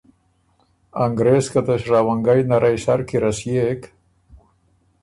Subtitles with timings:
[1.05, 3.81] انګرېز که ته شراونګئ نرئ سر کی رسيېک